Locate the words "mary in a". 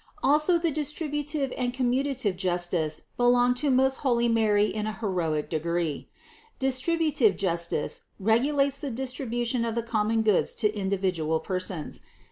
4.27-4.93